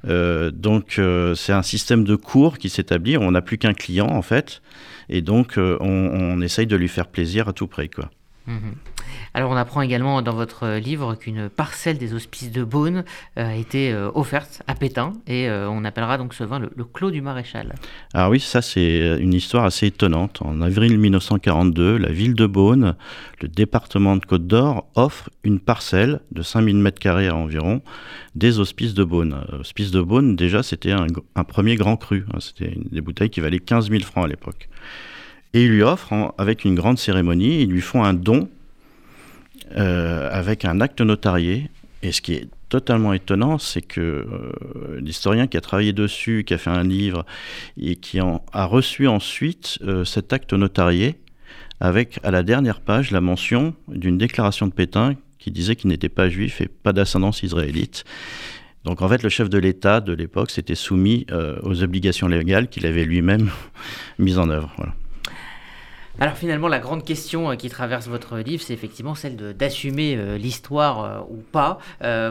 Euh, 0.07 0.51
donc 0.51 0.97
euh, 0.97 1.35
c'est 1.35 1.53
un 1.53 1.61
système 1.61 2.03
de 2.03 2.15
cours 2.15 2.57
qui 2.57 2.69
s'établit. 2.69 3.17
On 3.17 3.31
n'a 3.31 3.41
plus 3.41 3.57
qu'un 3.57 3.73
client 3.73 4.07
en 4.07 4.21
fait, 4.21 4.61
et 5.09 5.21
donc 5.21 5.57
euh, 5.57 5.77
on, 5.79 6.41
essaye 6.41 6.67
de 6.67 6.75
lui 6.75 6.87
faire 6.87 7.07
plaisir 7.07 7.47
à 7.47 7.53
tout 7.53 7.67
prix 7.67 7.89
quoi. 7.89 8.09
Mmh. 8.47 8.57
Alors 9.33 9.51
on 9.51 9.55
apprend 9.55 9.81
également 9.81 10.21
dans 10.21 10.33
votre 10.33 10.77
livre 10.77 11.15
qu'une 11.15 11.49
parcelle 11.49 11.97
des 11.97 12.13
hospices 12.13 12.51
de 12.51 12.63
Beaune 12.63 13.03
a 13.35 13.55
été 13.55 13.93
offerte 14.13 14.61
à 14.67 14.75
Pétain 14.75 15.13
et 15.27 15.49
on 15.49 15.85
appellera 15.85 16.17
donc 16.17 16.33
ce 16.33 16.43
vin 16.43 16.59
le, 16.59 16.71
le 16.75 16.83
Clos 16.83 17.11
du 17.11 17.21
Maréchal. 17.21 17.75
Ah 18.13 18.29
oui, 18.29 18.39
ça 18.39 18.61
c'est 18.61 19.17
une 19.19 19.33
histoire 19.33 19.65
assez 19.65 19.87
étonnante. 19.87 20.41
En 20.41 20.61
avril 20.61 20.97
1942, 20.97 21.97
la 21.97 22.11
ville 22.11 22.35
de 22.35 22.45
Beaune, 22.45 22.95
le 23.41 23.47
département 23.47 24.15
de 24.15 24.25
Côte 24.25 24.47
d'Or, 24.47 24.87
offre 24.95 25.29
une 25.43 25.59
parcelle 25.59 26.21
de 26.31 26.41
5000 26.41 26.75
m2 26.77 27.31
environ 27.31 27.81
des 28.35 28.59
hospices 28.59 28.93
de 28.93 29.03
Beaune. 29.03 29.45
Hospices 29.59 29.91
de 29.91 30.01
Beaune, 30.01 30.35
déjà, 30.35 30.63
c'était 30.63 30.91
un, 30.91 31.07
un, 31.35 31.43
premier 31.43 31.75
grand 31.75 31.97
cru. 31.97 32.25
Hein. 32.33 32.37
C'était 32.39 32.77
des 32.91 33.01
bouteilles 33.01 33.29
qui 33.29 33.39
valaient 33.39 33.59
15 33.59 33.89
000 33.89 34.03
francs 34.03 34.25
à 34.25 34.27
l'époque. 34.27 34.69
Et 35.53 35.65
ils 35.65 35.69
lui 35.69 35.83
offrent, 35.83 36.33
avec 36.37 36.63
une 36.63 36.75
grande 36.75 36.97
cérémonie, 36.97 37.61
ils 37.61 37.69
lui 37.69 37.81
font 37.81 38.03
un 38.03 38.13
don 38.13 38.49
euh, 39.77 40.29
avec 40.31 40.65
un 40.65 40.81
acte 40.81 41.01
notarié. 41.01 41.69
Et 42.03 42.11
ce 42.11 42.21
qui 42.21 42.33
est 42.33 42.47
totalement 42.69 43.13
étonnant, 43.13 43.57
c'est 43.57 43.81
que 43.81 44.01
euh, 44.01 44.99
l'historien 44.99 45.47
qui 45.47 45.57
a 45.57 45.61
travaillé 45.61 45.93
dessus, 45.93 46.43
qui 46.45 46.53
a 46.53 46.57
fait 46.57 46.69
un 46.69 46.83
livre 46.83 47.25
et 47.79 47.95
qui 47.95 48.19
a 48.19 48.65
reçu 48.65 49.07
ensuite 49.07 49.77
euh, 49.83 50.03
cet 50.03 50.33
acte 50.33 50.53
notarié 50.53 51.15
avec 51.79 52.19
à 52.23 52.31
la 52.31 52.43
dernière 52.43 52.79
page 52.79 53.11
la 53.11 53.21
mention 53.21 53.73
d'une 53.87 54.17
déclaration 54.17 54.67
de 54.67 54.73
Pétain 54.73 55.15
qui 55.37 55.51
disait 55.51 55.75
qu'il 55.75 55.89
n'était 55.89 56.09
pas 56.09 56.29
juif 56.29 56.61
et 56.61 56.67
pas 56.67 56.93
d'ascendance 56.93 57.43
israélite. 57.43 58.03
Donc 58.83 59.01
en 59.01 59.09
fait, 59.09 59.23
le 59.23 59.29
chef 59.29 59.49
de 59.49 59.57
l'État 59.57 59.99
de 59.99 60.13
l'époque 60.13 60.51
s'était 60.51 60.75
soumis 60.75 61.25
aux 61.63 61.83
obligations 61.83 62.27
légales 62.27 62.67
qu'il 62.67 62.85
avait 62.85 63.05
lui-même 63.05 63.49
mises 64.19 64.37
en 64.37 64.49
œuvre. 64.49 64.71
Voilà. 64.77 64.93
Alors 66.19 66.35
finalement, 66.35 66.67
la 66.67 66.79
grande 66.79 67.05
question 67.05 67.51
euh, 67.51 67.55
qui 67.55 67.69
traverse 67.69 68.07
votre 68.07 68.37
livre, 68.37 68.61
c'est 68.61 68.73
effectivement 68.73 69.15
celle 69.15 69.37
d'assumer 69.55 70.15
euh, 70.17 70.37
l'histoire 70.37 71.03
euh, 71.03 71.19
ou 71.29 71.37
pas. 71.37 71.79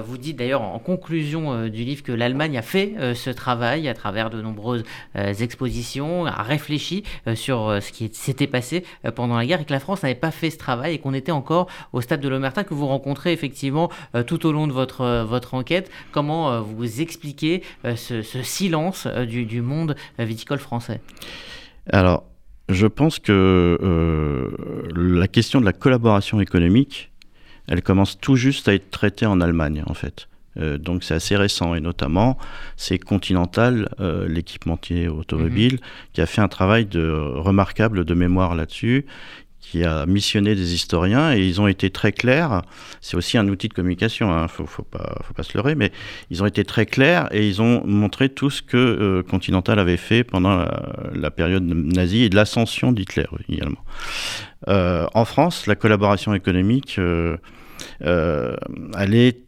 Vous 0.05 0.19
dites 0.19 0.37
d'ailleurs 0.37 0.63
en 0.63 0.79
conclusion 0.79 1.69
du 1.69 1.85
livre 1.85 2.03
que 2.03 2.13
l'Allemagne 2.13 2.59
a 2.59 2.63
fait 2.63 2.95
ce 3.15 3.31
travail 3.31 3.89
à 3.89 3.95
travers 3.95 4.31
de 4.31 4.41
nombreuses 4.41 4.83
expositions, 5.15 6.27
a 6.27 6.43
réfléchi 6.43 7.05
sur 7.35 7.79
ce 7.81 7.93
qui 7.93 8.11
s'était 8.13 8.47
passé 8.47 8.85
pendant 9.15 9.37
la 9.37 9.47
guerre 9.47 9.61
et 9.61 9.65
que 9.65 9.73
la 9.73 9.81
France 9.81 10.03
n'avait 10.03 10.15
pas 10.15 10.31
fait 10.31 10.51
ce 10.51 10.59
travail 10.59 10.95
et 10.95 10.99
qu'on 10.99 11.15
était 11.15 11.33
encore 11.33 11.69
au 11.93 12.01
stade 12.01 12.21
de 12.21 12.29
l'Omerta 12.29 12.65
que 12.65 12.75
vous 12.75 12.87
rencontrez 12.87 13.33
effectivement 13.33 13.91
tout 14.27 14.47
au 14.47 14.53
long 14.53 14.67
de 14.67 14.73
votre, 14.73 15.55
enquête. 15.55 15.91
Comment 16.13 16.61
vous 16.61 17.01
expliquez 17.01 17.63
ce, 17.85 18.23
ce, 18.23 18.43
silence 18.43 19.07
du, 19.07 19.47
du 19.47 19.63
monde 19.63 19.97
viticole 20.19 20.59
français? 20.59 21.01
Alors, 21.93 22.25
je 22.71 22.87
pense 22.87 23.19
que 23.19 23.79
euh, 23.83 24.51
la 24.95 25.29
question 25.29 25.61
de 25.61 25.65
la 25.65 25.73
collaboration 25.73 26.41
économique, 26.41 27.11
elle 27.67 27.83
commence 27.83 28.19
tout 28.19 28.37
juste 28.37 28.69
à 28.69 28.75
être 28.75 28.91
traitée 28.91 29.27
en 29.27 29.41
Allemagne, 29.41 29.83
en 29.87 29.95
fait. 29.95 30.29
Euh, 30.57 30.79
donc 30.79 31.05
c'est 31.05 31.15
assez 31.15 31.37
récent 31.37 31.77
et 31.77 31.81
notamment 31.81 32.37
c'est 32.77 32.99
Continental, 32.99 33.89
euh, 34.01 34.27
l'équipementier 34.27 35.09
automobile, 35.09 35.75
mmh. 35.75 35.79
qui 36.13 36.21
a 36.21 36.27
fait 36.27 36.41
un 36.41 36.49
travail 36.49 36.87
de, 36.87 37.09
remarquable 37.09 38.05
de 38.05 38.15
mémoire 38.15 38.55
là-dessus 38.57 39.07
qui 39.61 39.85
a 39.85 40.07
missionné 40.07 40.55
des 40.55 40.75
historiens 40.75 41.33
et 41.35 41.47
ils 41.47 41.61
ont 41.61 41.67
été 41.67 41.91
très 41.91 42.13
clairs. 42.13 42.63
C'est 43.01 43.17
aussi 43.17 43.39
un 43.39 43.47
outil 43.49 43.69
de 43.69 43.75
communication, 43.75 44.29
il 44.29 44.39
hein, 44.39 44.43
ne 44.43 44.67
faut, 44.67 44.83
pas, 44.83 45.43
se 45.43 45.57
leurrer, 45.57 45.75
mais 45.75 45.93
ils 46.31 46.43
ont 46.43 46.47
été 46.47 46.65
très 46.65 46.87
clairs 46.87 47.29
et 47.31 47.47
ils 47.47 47.61
ont 47.63 47.87
montré 47.87 48.31
tout 48.31 48.51
ce 48.51 48.63
que 48.63 48.77
euh, 48.77 49.23
Continental 49.23 49.79
avait 49.79 49.99
fait 49.99 50.25
pendant 50.25 50.65
la, 51.13 51.31
période 51.31 51.63
nazie 51.63 52.25
et 52.25 52.29
de 52.29 52.37
l'ascension 52.37 52.91
d'Hitler 52.93 53.27
également. 53.49 53.85
Euh, 54.69 55.07
en 55.15 55.25
France, 55.25 55.67
la 55.67 55.77
collaboration 55.77 56.35
économique, 56.35 56.97
euh, 56.99 57.37
euh 58.03 58.57
elle 58.99 59.15
est 59.15 59.39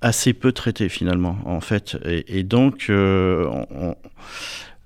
assez 0.00 0.32
peu 0.32 0.52
traitée 0.52 0.88
finalement, 0.88 1.38
en 1.44 1.60
fait. 1.60 1.96
Et, 2.06 2.42
donc, 2.42 2.86
on, 2.90 3.96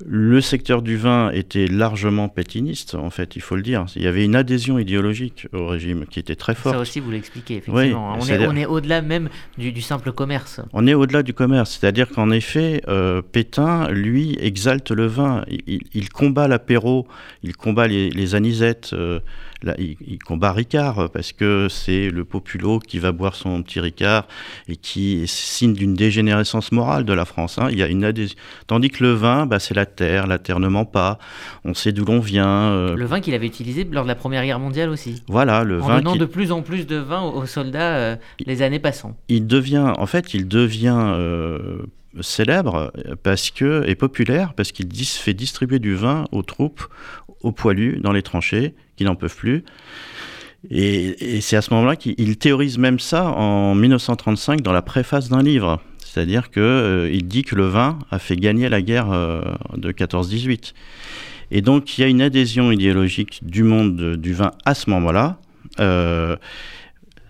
le 0.05 0.43
secteur 0.43 0.83
du 0.83 0.97
vin 0.97 1.31
était 1.31 1.67
largement 1.67 2.29
pétiniste, 2.29 2.95
en 2.95 3.09
fait, 3.09 3.35
il 3.35 3.41
faut 3.41 3.57
le 3.57 3.62
dire. 3.62 3.87
Il 3.97 4.03
y 4.03 4.07
avait 4.07 4.25
une 4.25 4.37
adhésion 4.37 4.79
idéologique 4.79 5.49
au 5.55 5.69
régime 5.69 6.05
qui 6.05 6.19
était 6.19 6.37
très 6.37 6.55
forte. 6.55 6.75
Ça 6.75 6.81
aussi, 6.81 7.00
vous 7.00 7.11
l'expliquez, 7.11 7.57
effectivement. 7.57 8.12
Oui, 8.12 8.23
on, 8.23 8.26
est, 8.26 8.47
on 8.47 8.57
est 8.57 8.67
au-delà 8.67 9.00
même 9.00 9.31
du, 9.57 9.73
du, 9.73 9.81
simple 9.81 10.12
commerce. 10.12 10.61
On 10.75 10.87
est 10.87 10.93
au-delà 10.93 11.23
du 11.23 11.33
commerce. 11.33 11.79
C'est-à-dire 11.81 12.11
qu'en 12.11 12.31
effet, 12.31 12.83
euh, 12.88 13.23
Pétain, 13.23 13.88
lui, 13.88 14.37
exalte 14.38 14.91
le 14.91 15.07
vin. 15.07 15.45
Il, 15.49 15.81
il 15.95 16.11
combat 16.11 16.47
l'apéro, 16.47 17.09
il 17.43 17.57
combat 17.57 17.88
les, 17.88 18.11
les 18.11 18.35
anisettes. 18.35 18.91
Euh, 18.93 19.21
là, 19.62 19.75
il, 19.79 19.97
il, 20.07 20.19
combat 20.19 20.53
Ricard 20.53 21.09
parce 21.11 21.33
que 21.33 21.69
c'est 21.71 22.11
le 22.11 22.25
populo 22.26 22.81
qui 22.81 22.99
va 22.99 23.12
boire 23.12 23.35
son 23.35 23.62
petit 23.62 23.81
Ricard 23.81 24.26
et 24.69 24.76
qui 24.76 25.23
est 25.23 25.26
signe 25.26 25.73
d'une 25.73 25.95
dégénérescence 25.95 26.71
morale 26.71 27.07
de 27.07 27.15
la 27.15 27.25
France. 27.25 27.59
Hein. 27.59 27.69
Il 27.71 27.79
y 27.79 27.83
a 27.83 27.88
une 27.88 28.05
adhésion. 28.05 28.37
Tandis 28.67 28.91
que 28.91 29.03
le 29.03 29.15
vin, 29.15 29.47
bah, 29.47 29.59
c'est 29.59 29.75
la 29.75 29.86
terre, 29.87 30.26
la 30.26 30.38
terre 30.38 30.61
ne 30.61 30.69
ment 30.69 30.85
pas, 30.85 31.19
on 31.64 31.75
sait 31.75 31.93
d'où 31.93 32.05
l'on 32.05 32.21
vient. 32.21 32.71
Euh... 32.73 32.95
Le 32.95 33.07
vin 33.07 33.21
qu'il 33.21 33.35
avait 33.35 33.47
utilisé 33.47 33.85
lors 33.90 34.05
de 34.05 34.09
la 34.09 34.14
Première 34.14 34.45
Guerre 34.45 34.61
mondiale 34.61 34.90
aussi. 34.90 35.23
Voilà, 35.28 35.64
le 35.64 35.81
en 35.81 35.87
vin. 35.87 35.97
donnant 35.99 36.12
qui... 36.12 36.19
de 36.19 36.25
plus 36.26 36.52
en 36.52 36.62
plus 36.62 36.87
de 36.87 36.97
vin 36.97 37.23
aux 37.23 37.47
soldats 37.47 37.97
euh, 37.97 38.16
les 38.45 38.62
années 38.62 38.78
passant. 38.78 39.16
Il 39.28 39.47
devient, 39.47 39.93
en 39.97 40.07
fait, 40.07 40.35
il 40.35 40.49
devient. 40.49 41.14
Euh, 41.16 41.78
célèbre 42.23 42.93
parce 43.23 43.50
que 43.50 43.85
et 43.87 43.95
populaire 43.95 44.55
parce 44.55 44.73
qu'il 44.73 44.88
dis, 44.88 45.05
fait 45.05 45.35
distribuer 45.35 45.78
du 45.78 45.95
vin 45.95 46.25
aux 46.33 46.43
troupes 46.43 46.87
aux 47.43 47.52
poilus 47.52 48.00
dans 48.00 48.12
les 48.12 48.23
tranchées 48.23 48.75
qui 48.97 49.05
n'en 49.05 49.16
peuvent 49.16 49.37
plus 49.37 49.64
et, 50.71 51.37
et 51.37 51.40
c'est 51.43 51.57
à 51.57 51.61
ce 51.61 51.75
moment-là 51.75 51.95
qu'il 51.97 52.38
théorise 52.38 52.78
même 52.78 52.99
ça 52.99 53.26
en 53.26 53.75
1935 53.75 54.62
dans 54.62 54.73
la 54.73 54.81
préface 54.81 55.28
d'un 55.28 55.43
livre 55.43 55.83
c'est-à-dire 56.16 56.50
qu'il 56.50 56.62
euh, 56.62 57.20
dit 57.23 57.42
que 57.42 57.54
le 57.54 57.66
vin 57.66 57.99
a 58.11 58.18
fait 58.18 58.37
gagner 58.37 58.70
la 58.70 58.80
guerre 58.80 59.11
euh, 59.12 59.42
de 59.76 59.92
14-18. 59.92 60.73
Et 61.50 61.61
donc 61.61 61.99
il 61.99 62.00
y 62.00 62.04
a 62.04 62.06
une 62.06 62.23
adhésion 62.23 62.73
idéologique 62.73 63.40
du 63.42 63.62
monde 63.62 63.96
de, 63.96 64.16
du 64.16 64.32
vin 64.32 64.52
à 64.64 64.75
ce 64.75 64.88
moment-là. 64.88 65.38
Euh, 65.78 66.37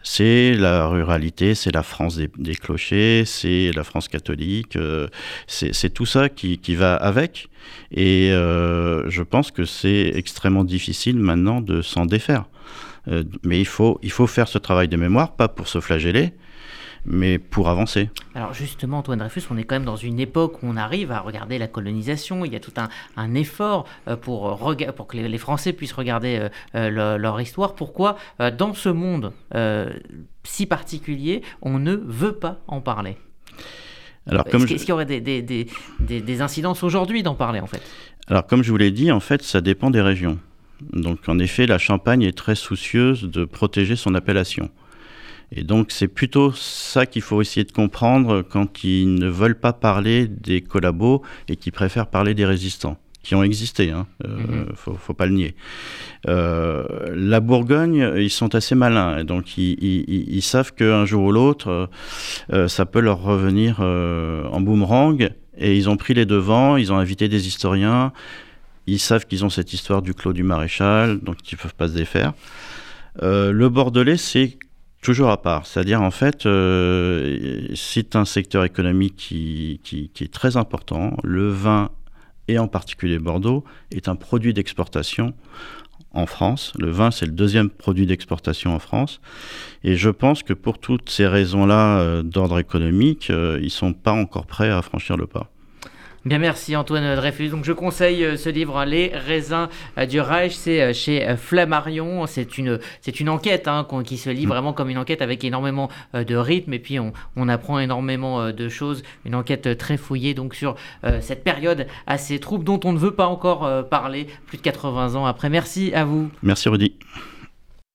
c'est 0.05 0.55
la 0.55 0.87
ruralité, 0.87 1.57
c'est 1.57 1.75
la 1.75 1.83
France 1.83 2.17
des, 2.17 2.55
clochers, 2.55 3.25
c'est 3.27 3.73
la 3.75 3.83
France 3.83 4.07
catholique, 4.07 4.77
euh, 4.77 5.09
c'est 5.49 5.93
tout 5.93 6.07
ça 6.07 6.29
qui, 6.29 6.59
qui, 6.59 6.77
va 6.77 6.95
avec. 6.95 7.49
Et 7.91 8.31
euh, 8.31 9.11
je 9.11 9.25
pense 9.25 9.51
que 9.51 9.65
c'est 9.65 10.13
extrêmement 10.15 10.63
difficile 10.63 11.17
maintenant 11.17 11.61
de 11.61 11.83
s'en 11.83 12.07
défaire. 12.07 12.45
Euh, 13.09 13.25
mais 13.43 13.59
il 13.59 13.67
faut, 13.67 13.99
il 14.05 14.13
faut 14.13 14.29
faire 14.29 14.47
ce 14.47 14.59
travail 14.59 14.87
de 14.87 14.97
mémoire, 14.97 15.35
pas 15.35 15.49
pour 15.49 15.67
se 15.67 15.81
flageller, 15.81 16.33
mais 17.07 17.39
pour 17.39 17.69
avancer. 17.69 18.11
Alors 18.35 18.53
justement, 18.53 18.99
Antoine 18.99 19.21
Dreyfus, 19.21 19.43
on 19.51 19.57
est 19.57 19.65
quand 19.65 19.77
même 19.77 19.85
dans 19.85 19.97
une 19.97 20.19
époque 20.21 20.63
où 20.63 20.67
on 20.67 20.77
arrive 20.77 21.13
à 21.13 21.21
regarder 21.21 21.59
la 21.59 21.69
colonisation, 21.69 22.45
il 22.45 22.53
y 22.53 22.57
a 22.57 22.61
tout 22.61 22.73
un, 22.77 22.89
un 23.17 23.35
effort 23.35 23.87
euh, 24.09 24.17
pour, 24.17 24.59
pour 24.97 25.07
que 25.07 25.17
les, 25.17 25.39
Français 25.39 25.73
puissent 25.73 25.93
regarder 25.93 26.49
euh, 26.75 26.91
leur, 26.91 27.19
leur, 27.19 27.41
histoire. 27.41 27.75
Pourquoi, 27.75 28.17
euh, 28.41 28.51
dans 28.51 28.75
ce 28.75 28.89
monde 28.89 29.33
euh, 29.55 29.93
si 30.43 30.67
particulier, 30.67 31.43
on 31.63 31.79
ne 31.79 31.95
veut 31.95 32.35
pas 32.35 32.61
en 32.67 32.81
parler? 32.81 33.17
Alors, 34.29 34.45
comme 34.45 34.63
Est-ce 34.65 34.73
je... 34.73 34.79
qu'il 34.79 34.89
y 34.89 34.93
aurait 34.93 35.07
des, 35.07 35.21
des, 35.21 35.43
des, 35.43 35.67
des 36.01 36.41
incidences 36.41 36.83
aujourd'hui 36.83 37.23
d'en 37.23 37.35
parler 37.35 37.61
en 37.61 37.67
fait? 37.67 37.83
Alors 38.29 38.47
comme 38.47 38.65
je 38.65 38.71
vous 38.71 38.77
l'ai 38.77 38.91
dit, 38.91 39.13
en 39.13 39.21
fait, 39.21 39.43
ça 39.43 39.61
dépend 39.61 39.91
des 39.91 40.01
régions. 40.01 40.39
Donc 40.93 41.29
en 41.29 41.39
effet, 41.39 41.67
la 41.67 41.79
Champagne 41.79 42.23
est 42.23 42.37
très 42.37 42.57
soucieuse 42.57 43.23
de 43.23 43.45
protéger 43.45 43.95
son 43.95 44.15
appellation. 44.15 44.71
Et 45.53 45.63
donc 45.63 45.93
c'est 45.93 46.09
plutôt 46.09 46.53
ça 46.53 47.07
qu'il 47.07 47.23
faut 47.23 47.41
essayer 47.41 47.65
de 47.65 47.73
comprendre 47.73 48.43
quand 48.43 48.85
ils 48.85 49.15
ne 49.15 49.29
veulent 49.29 49.59
pas 49.59 49.73
parler 49.73 50.27
des 50.27 50.61
collabos 50.61 51.23
et 51.49 51.57
qui 51.57 51.71
préfèrent 51.71 52.09
parler 52.09 52.35
des 52.35 52.45
résistants 52.45 52.99
qui 53.27 53.35
ont 53.35 53.43
existé, 53.43 53.91
hein. 53.91 54.07
euh, 54.25 54.29
mm 54.29 54.45
-hmm. 54.45 54.77
faut, 54.77 54.95
faut 54.95 55.17
pas 55.21 55.27
le 55.27 55.33
nier. 55.33 55.57
Euh, 56.29 56.85
la 57.33 57.41
Bourgogne, 57.41 58.03
ils 58.17 58.31
sont 58.31 58.55
assez 58.55 58.77
malins, 58.77 59.19
et 59.19 59.25
donc 59.25 59.59
ils, 59.59 59.75
ils, 59.83 60.37
ils 60.39 60.43
savent 60.43 60.73
qu'un 60.79 61.05
jour 61.11 61.23
ou 61.29 61.33
l'autre, 61.33 61.69
euh, 62.53 62.69
ça 62.69 62.85
peut 62.87 63.03
leur 63.09 63.21
revenir 63.33 63.79
euh, 63.81 64.57
en 64.57 64.61
boomerang, 64.67 65.19
Et 65.59 65.71
ils 65.79 65.87
ont 65.93 65.97
pris 66.05 66.15
les 66.21 66.27
devants, 66.27 66.77
ils 66.83 66.89
ont 66.93 67.01
invité 67.05 67.29
des 67.29 67.43
historiens, 67.51 68.13
ils 68.87 69.01
savent 69.09 69.25
qu'ils 69.29 69.43
ont 69.47 69.51
cette 69.59 69.73
histoire 69.77 70.03
du 70.03 70.13
Clos 70.19 70.35
du 70.41 70.45
Maréchal, 70.53 71.09
donc 71.27 71.37
ils 71.51 71.57
ne 71.57 71.61
peuvent 71.63 71.79
pas 71.83 71.89
se 71.93 71.97
défaire. 72.03 72.31
Le 73.63 73.67
Bordelais, 73.77 74.19
c'est 74.31 74.49
toujours 75.07 75.31
à 75.31 75.41
part. 75.41 75.69
C'est-à-dire, 75.69 76.03
en 76.03 76.11
fait, 76.11 76.47
euh, 76.47 77.69
c'est 77.77 78.17
un 78.17 78.25
secteur 78.25 78.65
économique 78.65 79.15
qui, 79.15 79.81
qui, 79.85 80.11
est 80.21 80.33
très 80.33 80.57
important. 80.57 81.17
Le 81.23 81.49
vin, 81.49 81.91
et 82.49 82.59
en 82.59 82.67
particulier 82.67 83.21
Bordeaux, 83.21 83.63
est 83.93 84.09
un 84.09 84.17
produit 84.17 84.53
d'exportation 84.53 85.33
en 86.11 86.27
France. 86.27 86.73
Le 86.77 86.91
vin, 86.91 87.13
c'est 87.13 87.27
le 87.27 87.31
deuxième 87.31 87.71
produit 87.71 88.05
d'exportation 88.05 88.75
en 88.75 88.81
France. 88.81 89.21
Et 89.85 89.95
je 89.95 90.11
pense 90.11 90.43
que 90.43 90.55
pour 90.55 90.81
toutes 90.81 91.09
ces 91.09 91.29
raisons-là 91.29 92.01
euh, 92.01 92.23
d'ordre 92.25 92.59
économique, 92.59 93.29
ils 93.29 93.63
ne 93.63 93.69
sont 93.69 93.93
pas 93.93 94.13
encore 94.13 94.47
prêts 94.47 94.71
à 94.71 94.83
franchir 94.83 95.17
le 95.17 95.29
pas. 95.29 95.53
Bien, 96.27 96.41
merci 96.41 96.75
Antoine 96.75 97.15
Dreyfus. 97.15 97.51
Donc, 97.51 97.65
je 97.65 97.73
conseille 97.73 98.25
euh, 98.25 98.37
ce 98.37 98.49
livre, 98.49 98.85
Les 98.85 99.13
raisins 99.15 99.69
euh, 99.97 100.07
du 100.07 100.21
Reich. 100.21 100.57
C'est 100.57 100.83
euh, 100.83 100.93
chez 100.93 101.37
Flammarion. 101.37 102.27
C'est 102.27 102.59
une, 102.59 102.81
c'est 103.01 103.21
une 103.21 103.29
enquête 103.29 103.69
hein, 103.69 103.87
qui 104.05 104.17
se 104.17 104.29
lit 104.29 104.45
mm. 104.45 104.49
vraiment 104.49 104.73
comme 104.73 104.89
une 104.89 104.99
enquête 104.99 105.23
avec 105.23 105.45
énormément 105.45 105.89
de 106.15 106.35
rythme. 106.35 106.73
Et 106.73 106.81
puis, 106.81 106.99
on, 106.99 107.13
on 107.37 107.49
apprend 107.49 107.79
énormément 107.79 108.51
de 108.51 108.69
choses. 108.69 109.05
Une 109.25 109.37
enquête 109.37 109.79
très 109.79 109.97
fouillée 109.97 110.35
donc 110.35 110.57
sur 110.57 110.75
cette 111.21 111.45
période 111.45 111.87
assez 112.09 112.41
trouble 112.41 112.65
dont 112.65 112.81
on 112.83 112.93
ne 112.93 112.99
veut 112.99 113.15
pas 113.15 113.27
encore 113.27 113.89
parler 113.89 114.27
plus 114.47 114.59
de 114.59 114.63
80 114.63 115.15
ans 115.15 115.27
après. 115.27 115.49
Merci 115.49 115.93
à 115.95 116.05
vous. 116.05 116.31
Merci 116.43 116.69
Rudy. 116.69 116.95